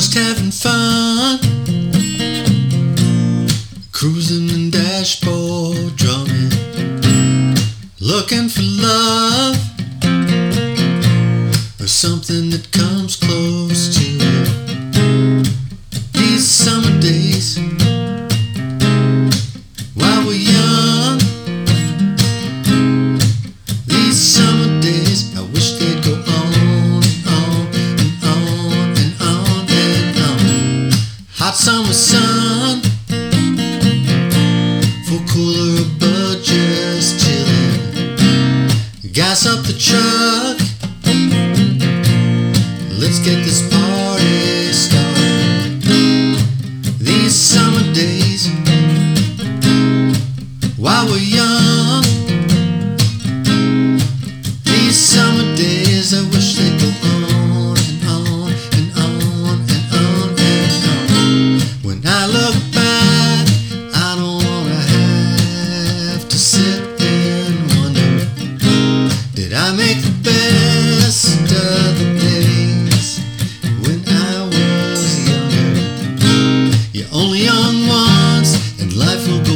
[0.00, 1.40] just having fun.
[3.90, 6.52] Cruising and dashboard drumming.
[7.98, 9.56] Looking for love.
[11.80, 14.17] Or something that comes close to
[31.48, 32.57] Hot summer sun.
[71.42, 73.20] of the days
[73.82, 76.76] when I was younger.
[76.92, 79.47] you only young once, and life will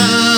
[0.00, 0.29] done.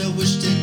[0.00, 0.57] I wished it